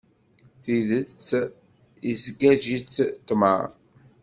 Tidet 0.61 1.09
isgaǧ-itt 2.11 2.97
ṭṭmaɛ. 3.19 3.59